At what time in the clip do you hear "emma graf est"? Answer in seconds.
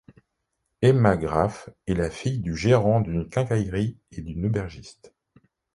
0.81-1.93